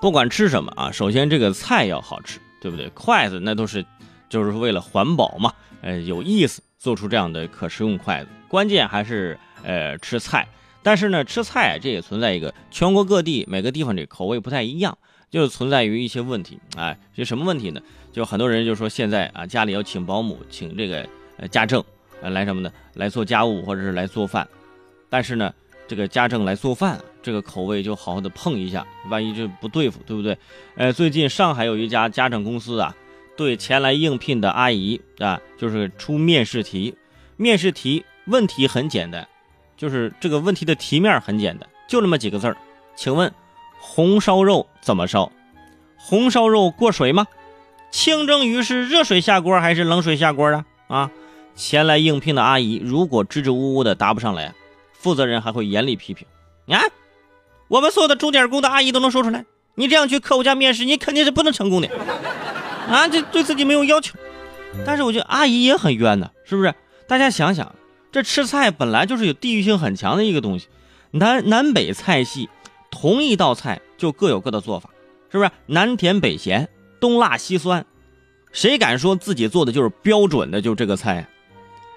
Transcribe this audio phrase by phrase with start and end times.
[0.00, 2.88] 不管吃什么啊，首先这个菜要好吃，对不对？
[2.90, 3.84] 筷子那都是
[4.30, 8.30] 就是为了环保嘛，呃，有意思，做出这样的可食用筷子。
[8.48, 10.48] 关键还是呃吃菜，
[10.82, 14.96] 但是呢，吃菜这也存在一个全国各地每个地方这口味不太一样，
[15.28, 16.58] 就存在于一些问题。
[16.76, 17.80] 哎，这什么问题呢？
[18.10, 21.06] 就很多人就说现在啊，家里要请保姆，请这个
[21.36, 21.84] 呃家政
[22.22, 22.72] 来什么呢？
[22.94, 24.48] 来做家务或者是来做饭，
[25.10, 25.52] 但是呢。
[25.90, 30.38] 这个家政来做饭，这个口味就好好的碰一下，万一这不对付，对不对？
[30.76, 32.94] 呃，最近上海有一家家政公司啊，
[33.36, 36.94] 对前来应聘的阿姨啊，就是出面试题，
[37.36, 39.26] 面试题问题很简单，
[39.76, 42.56] 就是这个问题的题面很简单，就那么几个字儿，
[42.94, 43.32] 请问
[43.80, 45.32] 红烧肉怎么烧？
[45.96, 47.26] 红烧肉过水吗？
[47.90, 50.64] 清蒸鱼是热水下锅还是冷水下锅啊？
[50.86, 51.10] 啊，
[51.56, 54.54] 前来应聘的阿姨如果支支吾吾的答不上来。
[55.00, 56.26] 负责人还会严厉批评，
[56.68, 56.78] 啊，
[57.68, 61.88] 我们所有的钟点工的阿姨都能说出来，你这样去客户家面试，你肯定是不能成功的，
[62.86, 64.18] 啊，这对自己没有要求。
[64.84, 66.74] 但是我觉得阿姨也很冤呐，是不是？
[67.08, 67.74] 大家想想，
[68.12, 70.68] 这吃菜本来就是有地域性很强的一个东西，
[71.12, 72.50] 南南北菜系，
[72.90, 74.90] 同一道菜就各有各的做法，
[75.32, 75.50] 是不是？
[75.64, 76.68] 南甜北咸，
[77.00, 77.86] 东辣西酸，
[78.52, 81.26] 谁敢说自己做的就是标准的就这个菜？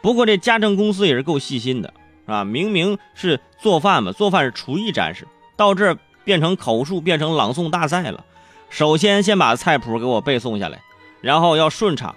[0.00, 1.92] 不过这家政公司也是够细心的。
[2.26, 8.24] 啊，明明是做饭嘛，做饭是厨艺展示，到这儿变成口述，变成朗诵大赛了。
[8.70, 10.80] 首先先把菜谱给我背诵下来，
[11.20, 12.14] 然后要顺畅，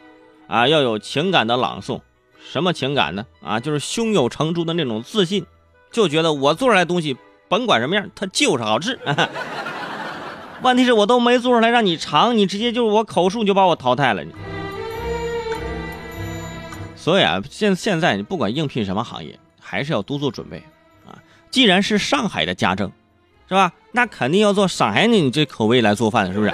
[0.48, 2.02] 啊，要有情感的朗诵。
[2.52, 3.26] 什么情感呢？
[3.44, 5.46] 啊，就是胸有成竹的那种自信，
[5.92, 7.18] 就觉得我做出来东西，
[7.50, 9.00] 甭管什么样，它就是好吃。
[10.62, 14.24] 问题是我都没做出来让你尝，你直接就是我口述就把我淘汰了。
[16.96, 19.38] 所以啊，现现在你不管应聘什么行业。
[19.66, 20.62] 还是要多做准备
[21.08, 21.18] 啊！
[21.50, 22.92] 既然是上海的家政，
[23.50, 23.74] 是吧？
[23.92, 26.54] 那肯定要做上海你这口味来做饭，是不是？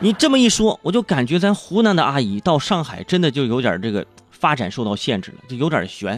[0.00, 6.16] 你这么一说，我就感觉咱湖南的阿姨到上海真的就有点这个发展受到限制了，就有点悬，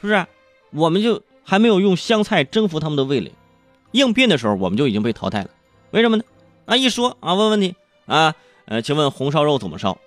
[0.00, 0.26] 是不是？
[0.70, 3.32] 我们就还没有用湘菜征服他们的味蕾，
[3.92, 5.50] 应聘的时候我们就已经被淘汰了。
[5.90, 6.24] 为什么呢？
[6.64, 7.76] 啊，一说啊，问问题
[8.06, 9.98] 啊，呃，请问红烧肉怎么烧？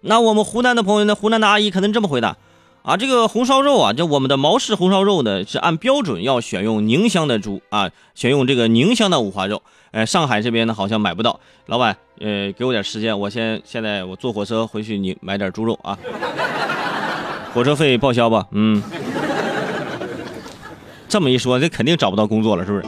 [0.00, 1.14] 那我们湖南的朋友呢？
[1.14, 2.36] 湖南的阿姨可能这么回答。
[2.82, 9.62] 啊，这个红烧肉啊，就我们的毛氏红烧肉呢，是按标准要选用宁乡的猪啊，选用这个宁乡的五花肉。
[9.90, 11.40] 呃，上海这边呢好像买不到。
[11.66, 15.98] 老板，呃，给我点时间，我先现在我坐火车回去，你买点猪肉啊。
[17.52, 18.46] 火车费报销吧。
[18.52, 18.82] 嗯。
[21.06, 22.84] 这么一说，这肯定找不到工作了，是不是？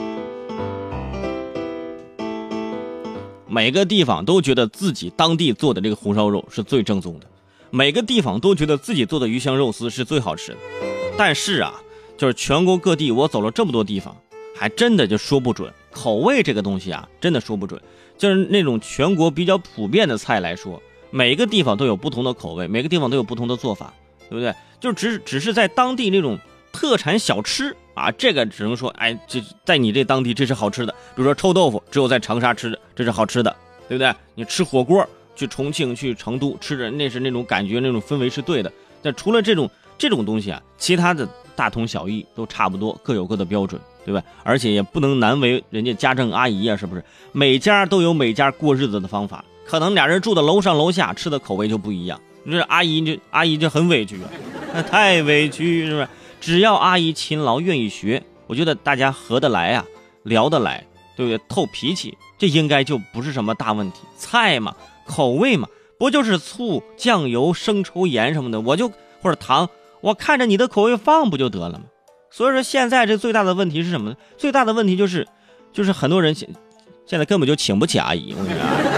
[3.47, 7.27] 每个地方都觉得自己当地做的这个红烧肉是最正宗的。
[7.75, 10.59] 每个地方都觉得自己做的鱼香肉丝是最好吃的，
[11.17, 11.73] 但是啊，
[12.19, 14.15] 就是全国各地我走了这么多地方，
[14.55, 17.81] 还真的就说不准口味这个东西啊，真的说不准。
[18.19, 23.95] 就是那种全国比较普遍的菜来说，每个地方都有不同的口味，每个地方都有不同的做法，
[24.29, 24.55] 对不对？
[24.79, 26.39] 就只只是在当地那种
[26.75, 30.93] 特产小吃啊，这个只能说，哎，这在你这当地这是好吃的。
[30.93, 33.57] 比如说臭豆腐，只有在长沙吃的，这是好吃的，
[33.89, 34.15] 对不对？
[34.35, 35.09] 你吃火锅。
[35.35, 38.73] 去重庆、去成都吃着，那是那种感觉，那种氛围是对的。
[39.03, 44.23] 但除了这种这种东西啊，其他的大同小异，都差不多，各有各的标准，对吧？
[44.45, 47.05] 而且也不能难为人家家政阿姨啊，是不是？
[47.33, 52.21] 每家都有每家过日子的方法，可能俩人住的楼上楼下，吃的口味就不一样。
[52.45, 54.31] 这阿姨就阿姨就很委屈啊，
[54.75, 56.09] 那太委屈，是不是？
[56.41, 59.85] 只要阿姨勤劳，愿意学，我觉得大家合得来啊，
[60.25, 60.85] 聊得来，
[61.17, 61.45] 对不对？
[61.49, 64.01] 透脾气，这应该就不是什么大问题。
[64.17, 64.75] 菜嘛。
[65.07, 65.69] 口味嘛，
[65.99, 68.91] 不就是醋、酱油、生抽、盐什么的，我就
[69.23, 69.69] 或者糖，
[70.01, 71.85] 我看着你的口味放不就得了吗？
[72.31, 74.17] 所以说现在这最大的问题是什么呢？
[74.39, 75.29] 最大的问题就是，
[75.73, 76.49] 就是很多人现
[77.07, 78.35] 现在根本就请不起阿姨。
[78.39, 78.92] 我跟你说。